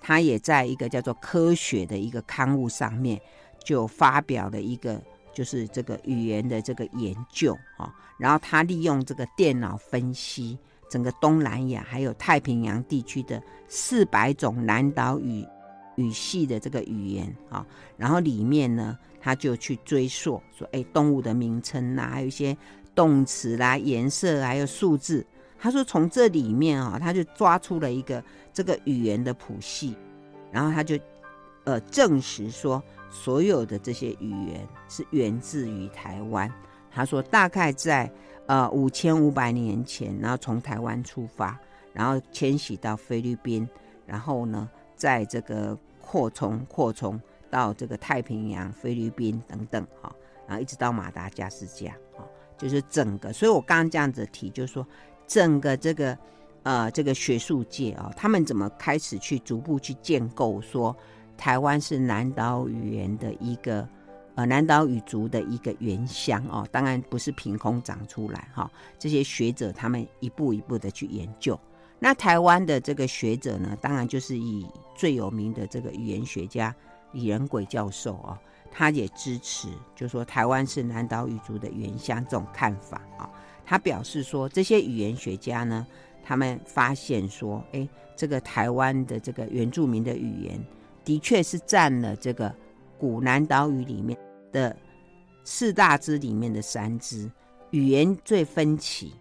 [0.00, 3.20] 他也在一个叫做《科学》的一个刊物上面
[3.64, 10.58] 就发表了一个就是这个语言的这个研究啊，然后他利用这个电脑分析。
[10.90, 15.46] 整个东南亚还有太平洋地区的四百种南岛语
[15.94, 17.64] 语系的这个语言啊，
[17.96, 22.56] 然后里面呢，他就去追溯说，哎，动物的名称呐，还有一些
[22.92, 25.24] 动词啦、颜色，还有数字。
[25.56, 28.22] 他说从这里面啊，他就抓出了一个
[28.52, 29.96] 这个语言的谱系，
[30.50, 30.98] 然后他就
[31.64, 36.52] 呃证实说，所有的这些语言是源自于台湾。
[36.90, 38.12] 他说大概在。
[38.50, 41.56] 呃，五千五百年前，然后从台湾出发，
[41.92, 43.68] 然后迁徙到菲律宾，
[44.04, 50.12] 然后呢，在这个扩充扩充到这个太平洋、菲律宾等等，哈，
[50.48, 52.24] 然后一直到马达加斯加，哈，
[52.58, 53.32] 就是整个。
[53.32, 54.84] 所以我刚刚这样子提，就是说
[55.28, 56.18] 整个这个
[56.64, 60.96] 呃这个学术界啊，他们怎么开始去逐步去建构说
[61.36, 63.88] 台湾是南岛语言的一个。
[64.40, 68.70] 呃，南岛语族的一个原乡哦，当然不是凭空长出来哈、哦。
[68.98, 71.60] 这些学者他们一步一步的去研究。
[71.98, 76.74] 那台湾的这个学者呢，当然就是以最有名的这个语言学家
[77.12, 78.38] 李仁鬼教授哦，
[78.70, 83.30] 他也支持，就说台湾是南岛语族的原乡这种看法啊、哦。
[83.66, 85.86] 他表示说，这些语言学家呢，
[86.24, 90.58] 他们发现说，哎，这个台湾的这个原住民的语言，
[91.04, 92.50] 的确是占了这个。
[92.98, 94.14] 古南岛语里面
[94.52, 94.76] 的
[95.44, 97.30] 四大支里面的三支
[97.70, 99.14] 语言最分歧，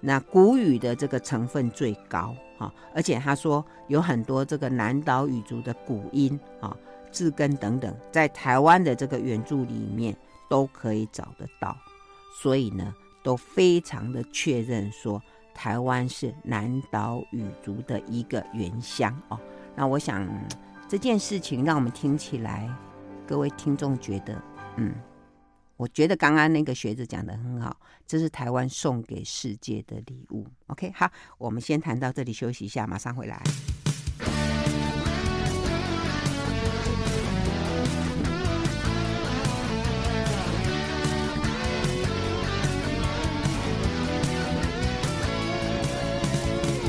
[0.00, 6.76] 那古语的这个成分最高啊，而且他说有很多这个南岛语族的古音啊、
[7.12, 10.16] 字根等等，在台湾的这个原著里面
[10.48, 11.76] 都可以找得到，
[12.40, 15.22] 所以呢，都非常的确认说
[15.54, 19.38] 台湾是南岛语族的一个原乡哦。
[19.76, 20.28] 那我想
[20.88, 22.68] 这件事情让我们听起来。
[23.26, 24.38] 各位听众觉得，
[24.76, 24.92] 嗯，
[25.76, 30.46] 我觉得刚刚那个学者讲的很好，这是台湾送给世界的礼物。
[30.66, 31.08] OK，好，
[31.38, 33.40] 我们先谈到这里，休息一下，马上回来。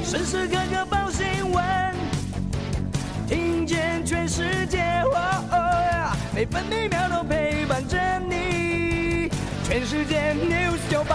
[0.03, 1.95] 时时刻刻报新闻，
[3.27, 4.94] 听见全世界。
[6.47, 9.29] 分每秒都陪伴着你，
[9.63, 11.05] 全世界 News 98。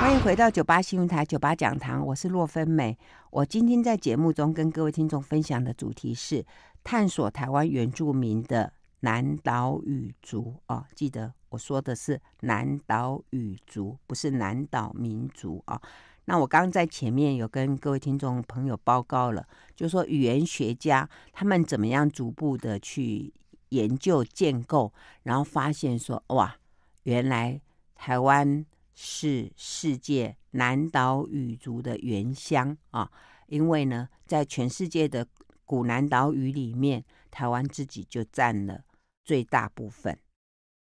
[0.00, 2.96] 欢迎回到九八新闻台九八讲堂，我是洛芬美。
[3.30, 6.44] 我今天在节目中跟各位听众分享的主题是
[6.84, 15.74] 探索台湾原住民的南岛语族哦，记得我说的是南岛语族，不是南岛民族啊。
[15.76, 15.82] 哦
[16.26, 23.32] 那我刚刚在前面有跟各位听众朋友报告了，就说语言学家他们怎么样逐步的去
[23.68, 26.56] 研究建构，然后发现说哇，
[27.02, 27.60] 原来
[27.94, 33.10] 台湾是世界南岛语族的原乡啊！
[33.48, 35.26] 因为呢，在全世界的
[35.64, 38.82] 古南岛语里面，台湾自己就占了
[39.24, 40.18] 最大部分，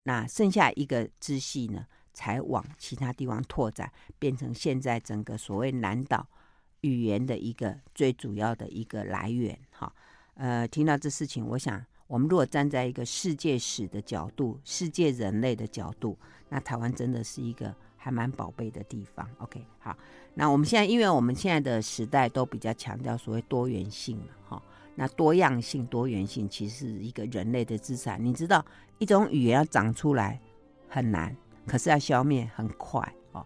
[0.03, 6.27] 那剩下一个支系呢，才往其他地方拓展，变成现在整个所谓南岛
[6.81, 9.57] 语言的一个最主要的一个来源。
[9.71, 9.93] 哈，
[10.35, 16.17] 呃，听到这事情，我想，我们如果站在一个世界史的角度、世界人类的角度，
[16.49, 19.27] 那台湾真的是一个还蛮宝贝的地方。
[19.37, 19.97] OK，好，
[20.33, 24.63] 那我们现在，因为我们现在的时代都比较强调所谓多元性嘛，哈，
[24.95, 28.23] 那多样性、多元性其实是一个人类的资产。
[28.23, 28.65] 你知道，
[28.97, 30.39] 一种语言要长出来
[30.89, 31.35] 很难。
[31.67, 33.01] 可是要消灭很快
[33.31, 33.45] 哦。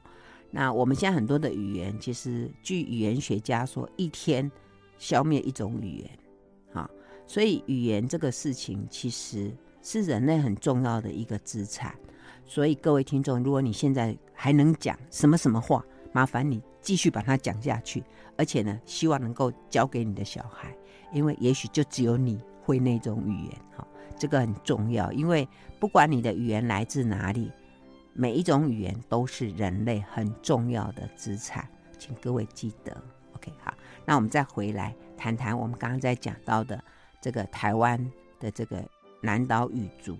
[0.51, 4.49] 那我们现在很多的语言，其实据语言学家说，一天
[4.97, 6.09] 消灭一种语言，
[6.71, 6.89] 啊，
[7.27, 9.51] 所以语言这个事情其实
[9.81, 11.93] 是人类很重要的一个资产。
[12.45, 18.01] 所以各位听众，如果你现在还能讲什么什么话，麻烦你继续把它讲下去，
[18.37, 20.73] 而且呢，希望能够教给你的小孩，
[21.11, 23.85] 因为也许就只有你会那种语言，哈，
[24.17, 25.11] 这个很重要。
[25.11, 25.45] 因为
[25.81, 27.51] 不管你的语言来自哪里。
[28.17, 31.67] 每一种语言都是人类很重要的资产，
[31.99, 32.95] 请各位记得。
[33.33, 33.73] OK，好，
[34.05, 36.81] 那我们再回来谈谈我们刚刚在讲到的
[37.21, 37.99] 这个台湾
[38.39, 38.81] 的这个
[39.21, 40.17] 南岛语族。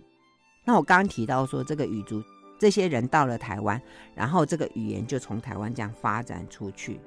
[0.65, 2.21] 那我刚刚提到说，这个语族
[2.59, 3.81] 这些人到了台湾，
[4.13, 6.99] 然后这个语言就从台湾这样发展出去。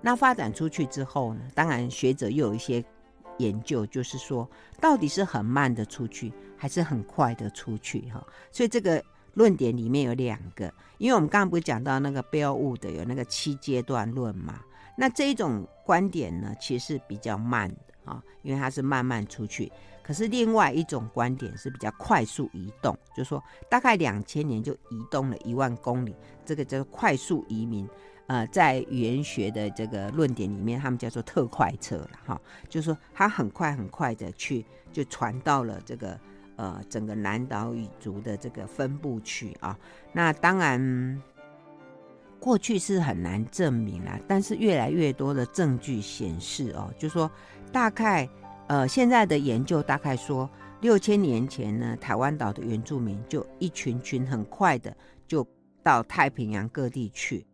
[0.00, 2.84] 那发展出去之后呢，当然学者又有一些
[3.38, 8.00] 研究，就是说到底是很慢的出去，还是很快的出去？
[8.10, 9.00] 哈，所以这个
[9.34, 14.60] 论点里面有两个，因为我们刚刚不是讲到那个 Bellwood 有那个七阶段论嘛？
[14.96, 19.70] 那这一种观点呢，其实是比较慢的啊，因为它是慢慢出去。
[20.02, 26.14] 可是另外一种观点是比较快速移动，就是说大概两千年就移动了一万公里，
[26.44, 27.88] 这个叫做快速移民。
[28.26, 36.18] 呃，在语言学的这个论点里面，他们叫做特快车了哈，就是说它很快很快的去就传到了这个
[36.56, 39.78] 呃整个南岛语族的这个分布区啊。
[40.12, 41.22] 那当然
[42.38, 47.30] 过去是很难证明啦，但是越来越多的证据显示哦，就说
[47.72, 48.28] 大概
[48.66, 50.48] 呃现在的研究大概说
[50.80, 54.94] 六千年前呢，台湾岛的原住民就一群群很快的
[55.26, 55.46] 就
[55.82, 57.46] 到太平洋各地去。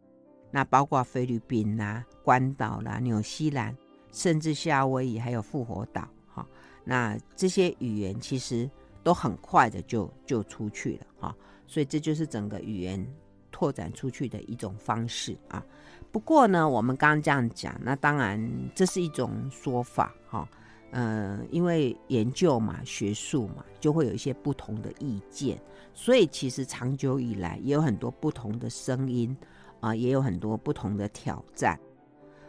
[0.51, 3.73] 那包括菲律宾啦、啊、关岛啦、纽西兰，
[4.11, 6.45] 甚至夏威夷还有复活岛，哈，
[6.83, 8.69] 那这些语言其实
[9.03, 11.37] 都很快的就就出去了，哈，
[11.67, 13.07] 所以这就是整个语言
[13.51, 15.65] 拓展出去的一种方式啊。
[16.13, 20.49] 不过呢，我们刚刚这样讲，那当然这是一种说法，哈，
[20.91, 25.61] 呃，因为研究嘛、学术嘛，就会有一些不同的意见，
[25.95, 29.37] 所以其实长久以来也有很多不同的声音。
[29.81, 31.81] 啊，也有很多不同的挑战，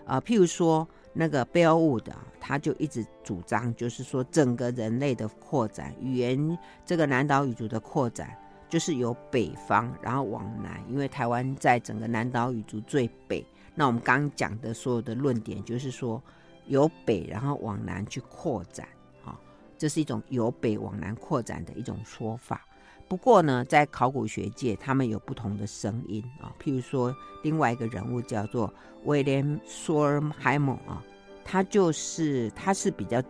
[0.04, 2.06] 啊，譬如说那个 Bellwood，
[2.40, 8.36] 他就一直主张，就是说整个人类的扩展，语言这个南岛语族的扩展，
[8.70, 13.46] 就是由北方然后往南，因为台湾在整个南岛语族最北。
[13.76, 16.22] 那我们刚刚讲的所有的论点，就是说
[16.68, 18.88] 由北然后往南去扩展，
[19.26, 19.38] 啊，
[19.78, 22.66] 这是一种由北往南扩展的一种说法。
[23.12, 26.56] 不过呢，在考古学界，他们有不同的声音啊。
[26.64, 31.04] 譬如说，另外一个人物叫做威廉索尔海姆啊，
[31.44, 33.22] 他就是他是比较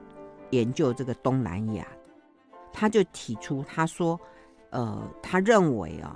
[0.52, 1.88] 研究这个东南亚，
[2.72, 4.22] 他就提出他说，
[4.70, 6.16] 呃，他认为啊，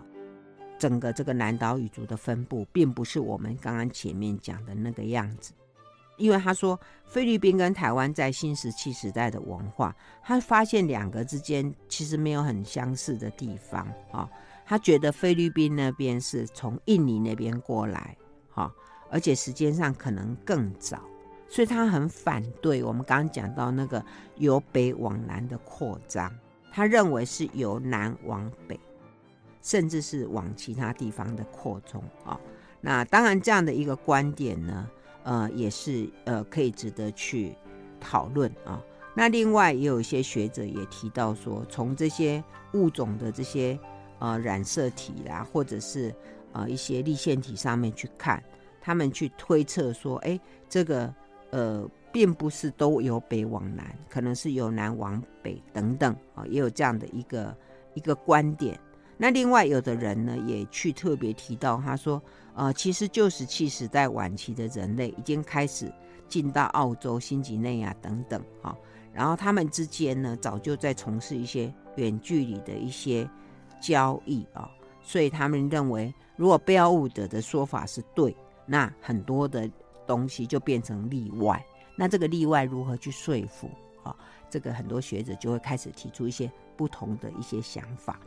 [0.77, 5.53] 整个这个南岛语族的分布，并不是我们刚刚前面讲的那个样子。
[6.17, 14.29] 因为他说，菲律宾跟台湾在新石器时代的文化，他发现两个之间其实没有很相似的地方啊、
[14.65, 18.15] 他觉得菲律宾那边是从印尼那边过来，
[18.49, 18.73] 哈、
[19.09, 20.99] 而且时间上可能更早，
[21.49, 24.03] 所以他很反对我们刚刚讲到那个
[24.37, 26.33] 由北往南的扩张。
[26.71, 28.79] 他认为是由南往北，
[29.61, 32.39] 甚至是往其他地方的扩充啊。
[32.81, 34.89] 那当然，这样的一个观点呢。
[35.25, 37.57] 呃，也是呃，可以值得去
[37.99, 38.79] 讨论啊。
[39.15, 43.77] 那另外也有一些学者也提到说，从这些物种的这些
[44.19, 46.13] 呃染色体啦，或者是
[46.51, 48.43] 呃一些立线体上面去看，
[48.79, 51.11] 他们去推测说，哎，这个
[51.49, 57.57] 呃并不是都由北往南，可能是由南往北等等啊，也有这样的一个
[57.95, 58.79] 一个观点。
[59.17, 62.21] 那另外有的人呢，也去特别提到，他说。
[62.55, 65.91] 呃，其实旧石器时代晚期的人类已经开始
[66.27, 68.75] 进到澳洲、新几内亚等等，哈、
[69.13, 73.29] 然后他们之间呢，早就在从事一些远距离的一些
[73.81, 78.35] 交易啊、所以他们认为，如果贝尔伍德的说法是对，
[78.65, 79.69] 那很多的
[80.07, 81.63] 东西就变成例外。
[81.97, 83.69] 那这个例外如何去说服
[84.03, 84.15] 啊、
[84.49, 88.19] 这个很多学者就会开始提出一些不同的一些想法。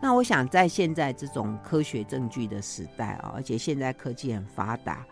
[0.00, 5.04] 那我想，在现在这种科学证据的时代啊，而且现在科技很发达，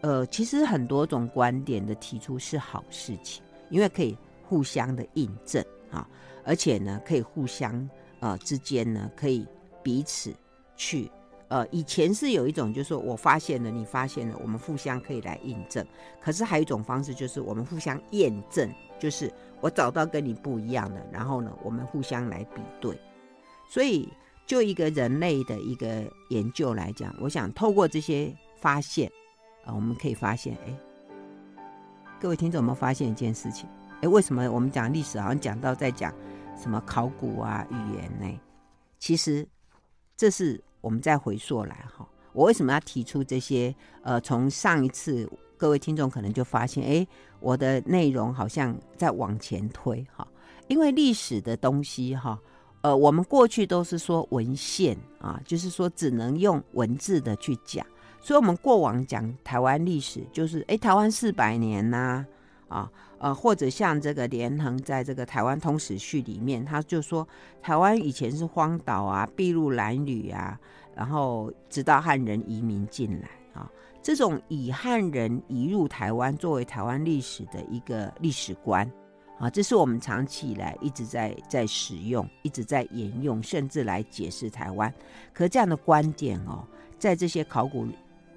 [0.00, 6.08] 呃，其实很多种观点的提出是好事情，因为可以互相的印证啊，
[6.44, 9.46] 而且呢，可以互相呃之间呢，可以
[9.80, 10.34] 彼此
[10.76, 11.08] 去
[11.46, 15.86] 呃，以前是有一种就是说我发现了，你发现了，我们互相可以来印证，
[16.20, 18.68] 可是还有一种方式就是我们互相验证，
[18.98, 22.98] 就是我找到跟你不一样的，然后呢，我们互相来比对。
[23.68, 24.08] 所以，
[24.46, 29.10] 就一个人类的一个研究来讲，我想透过这些发现，
[29.64, 30.78] 啊，我们可以发现，哎，
[32.20, 33.68] 各位听众有没有发现一件事情？
[34.02, 36.14] 哎，为什么我们讲历史好像讲到在讲
[36.56, 38.40] 什么考古啊、语言呢？
[39.00, 39.46] 其实
[40.16, 42.08] 这是我们再回溯来哈。
[42.32, 43.74] 我为什么要提出这些？
[44.02, 47.06] 呃，从上一次各位听众可能就发现，哎，
[47.40, 50.26] 我的内容好像在往前推哈，
[50.68, 52.40] 因为历史的东西哈。
[52.86, 57.84] 呃我们过去都是说文献啊，就是说只能用文字的去讲，
[58.20, 62.24] 所以我们过往讲台湾历史，就是哎，台湾四百年呐，
[62.68, 67.26] 啊，呃，或者像这个连横在这个《台湾通史序》里面，他就说
[67.60, 70.56] 台湾以前是荒岛啊，筚路蓝缕啊，
[70.94, 73.68] 然后直到汉人移民进来啊，
[74.00, 78.88] 这种以汉人移入台湾作为台湾历史的一个历史观。
[79.38, 84.92] 啊，这是我们长期以来一直在在使用、一直在沿用，甚至来解释台湾。
[85.32, 86.66] 可这样的观点哦，
[86.98, 87.86] 在这些考古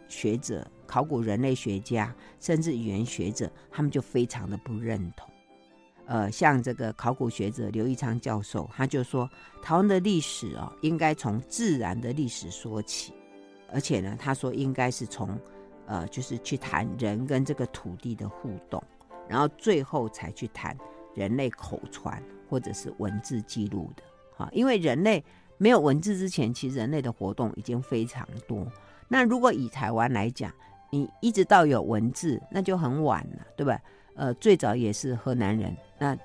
[0.08, 0.66] 学者。
[0.90, 5.30] 考古人类学家甚至语言学者，他们就非常的不认同。
[6.08, 9.30] 呃，像这个考古学者刘益昌教授，他就说，
[9.62, 13.14] 台湾的历史哦，应该从自然的历史说起，
[13.72, 15.40] 而且呢，他说应该是从
[15.86, 18.84] 呃，就是去谈人跟这个土地的互动，
[19.30, 20.76] 然后最后才去谈
[21.14, 24.04] 人类口传或者是文字记录的。
[24.36, 25.24] 哈，因为人类
[25.58, 28.66] 没有文字之前，其实人类的活动已经非常多。
[29.08, 30.52] 那如果以台湾来讲，
[30.90, 33.80] 你一直到有文字，那就很晚了，对吧？
[34.16, 36.18] 呃，最早也是河南人，那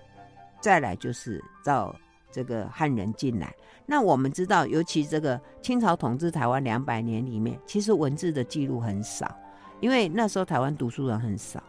[0.60, 1.94] 再来就是到
[2.32, 3.54] 这个汉人进来。
[3.86, 9.36] 那我们知道，尤其这个清朝统治台湾两百年里面，其实文字的记录很少，
[9.80, 11.62] 因为那时候台湾读书人很少，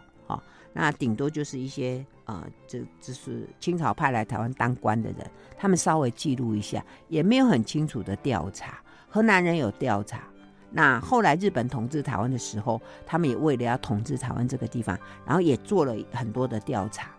[0.77, 8.83] 那顶多就是一些呃，这这是清朝派来台湾当官的人，他们稍微记录一下，也没有很清楚的调查。
[9.07, 10.27] 河南人有调查。
[10.69, 17.15] 那后来日本统治台湾的时候，他们也为了要统治台湾这个地方，然后也做了很多的调查。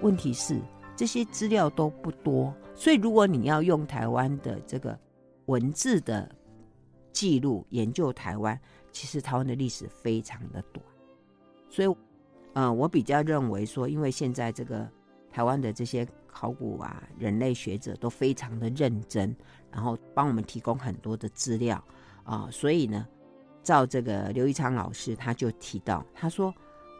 [0.00, 0.60] 问题是
[0.96, 4.98] 这些资料都不多，所以如果你要用台湾的这个
[5.44, 6.28] 文字的
[7.12, 8.58] 记录研究台湾，
[8.90, 10.84] 其实台湾的历史非常的短。
[11.70, 11.96] 所以，
[12.56, 14.88] 呃，我比较认为说，因为现在这个
[15.30, 19.36] 台湾的这些考古啊、人类学者都非常的认真，
[19.70, 21.84] 然后帮我们提供很多的资料。
[22.24, 23.06] 啊、所以呢，
[23.62, 26.52] 照这个刘益昌老师他就提到，他说，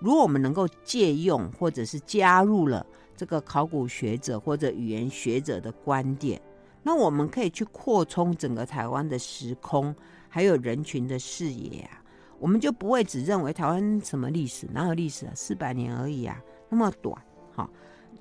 [0.02, 2.86] 如果我们能够借用或者是加入了
[3.16, 6.38] 这个考古学者或者语言学者的观点，
[6.82, 9.96] 那我们可以去扩充整个台湾的时空，
[10.28, 12.02] 还有人群的视野啊，
[12.38, 17.16] 我们就不会只认为台湾什么历史，哪有历史啊，四百年而已啊，那么短
[17.54, 17.68] 哈、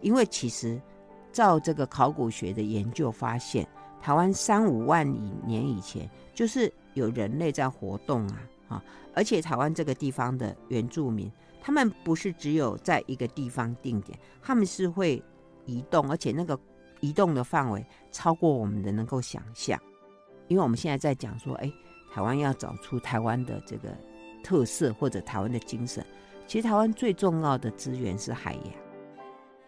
[0.01, 0.81] 因为其实
[1.31, 3.67] 照这个考古学的研究发现，
[4.01, 5.05] 台湾三五万
[5.45, 6.71] 年以前就是。
[6.95, 11.29] 有人类在活动啊，啊，而且台湾这个地方的原住民，
[11.61, 15.21] 他们不是只有在一个地方定点，他们是会
[15.65, 16.57] 移动，而且那个
[17.01, 19.77] 移动的范围超过我们的能够想象。
[20.47, 21.69] 因为我们现在在讲说，哎，
[22.15, 23.89] 台湾要找出台湾的这个
[24.41, 26.01] 特色或者台湾的精神，
[26.47, 28.73] 其实台湾最重要的资源是海洋，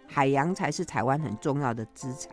[0.08, 2.32] 海洋才是台湾很重要的资产。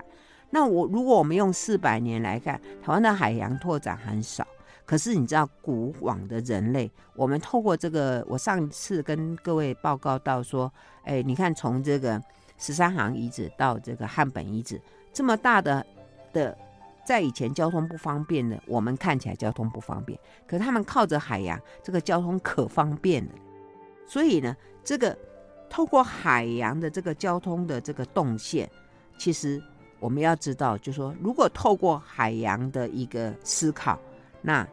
[0.51, 4.47] 那我如果我们用四百年来看，台湾的海洋拓展很少。
[4.85, 12.23] 可是你知道，古往的人类，我们透过这个，我上次跟各位报告到说，哎，你看从这个
[12.57, 14.81] 十三行遗址到这个汉本遗址，
[15.13, 15.85] 这么大的
[16.33, 16.57] 的，
[17.05, 23.33] 在以前交通不方便的，我们看起来交通不方便，可他们靠着海洋，这个交通可方便了。
[24.07, 25.17] 所以呢，这个
[25.69, 28.71] 透过海洋的这个交通的这个动线，
[29.19, 29.63] 其实
[30.01, 33.99] 我们要知道，就说，如果透过海洋的一个思考。
[34.47, 34.69] 那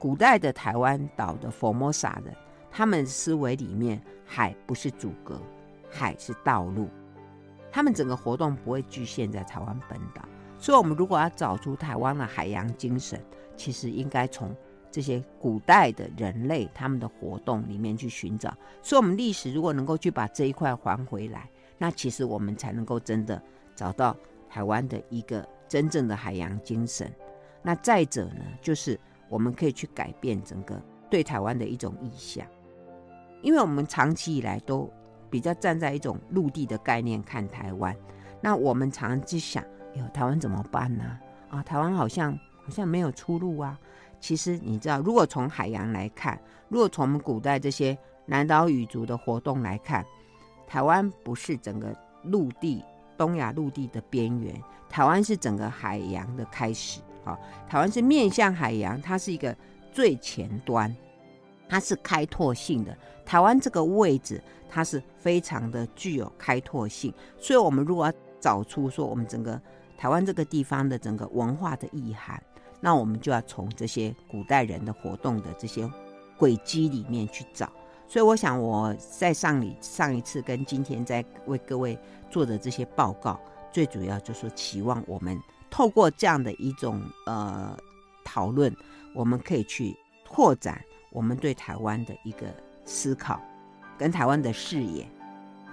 [0.00, 2.34] 古代的台湾岛的佛摩萨人，
[2.72, 5.40] 他们思维里面，海不是阻隔，
[5.88, 6.88] 海是道路。
[7.70, 10.22] 他们整个活动不会局限在台湾本岛。
[10.62, 13.20] 所以，我们如果要找出台湾的海洋精神，
[13.56, 14.54] 其实应该从
[14.90, 18.56] 这些古代的人类他们的活动里面去寻找。
[18.80, 23.42] 所以，我们历史如果能够去把这一块还回来，那其实我们才能够真的
[23.74, 24.16] 找到
[24.48, 27.12] 台湾的一个真正的海洋精神。
[27.60, 28.98] 那再者呢，就是。
[29.28, 32.46] 我们可以去改变整个对台湾的一种意象，
[33.40, 34.92] 因为我们长期以来都
[35.30, 37.96] 比较站在一种陆地的概念看台湾。
[38.42, 39.64] 那我们常常去想，
[39.94, 41.18] 有，台湾怎么办呢？
[41.50, 42.32] 啊，台湾好像
[42.64, 43.78] 好像没有出路啊。
[44.20, 50.04] 其实你知道，如果从海洋来看，如果从我们古代这些南岛语族的活动来看，
[50.66, 52.84] 台湾不是整个陆地
[53.16, 54.54] 东亚陆地的边缘，
[54.88, 57.00] 台湾是整个海洋的开始。
[57.24, 57.38] 啊，
[57.68, 59.56] 台湾是面向海洋，它是一个
[59.92, 60.92] 最前端，
[61.68, 62.96] 它是开拓性的。
[63.24, 67.14] 台湾这个位置，它是非常的具有开拓性。
[67.38, 69.60] 所以，我们如果要找出说我们整个
[70.02, 72.42] 台湾这个地方的整个文化的意涵，
[72.80, 75.88] 那我们就要从这些古代人的活动的这些
[76.36, 77.70] 轨迹里面去找。
[78.08, 81.96] 所以，我想我在上里上一次跟今天在为各位
[82.28, 83.40] 做的这些报告，
[83.70, 85.38] 最主要就是期望我们。
[85.70, 87.78] 透过这样的一种呃
[88.24, 88.74] 讨论，
[89.14, 90.82] 我们可以去拓展
[91.12, 92.48] 我们对台湾的一个
[92.84, 93.40] 思考，
[93.96, 95.08] 跟台湾的视野。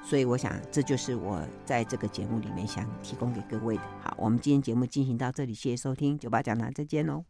[0.09, 3.83] 所以我想，这就是我在这个节目里面想提供给各位的。
[4.01, 7.23] 好，我们今天节目进行到这里，谢谢收听，酒吧讲堂再见喽。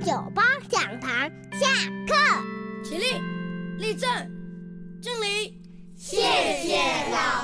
[0.00, 1.66] 酒吧讲堂下
[2.06, 2.14] 课，
[2.82, 3.04] 起立，
[3.76, 4.08] 立正，
[5.02, 5.60] 敬礼。
[5.94, 6.78] 谢谢
[7.12, 7.43] 老。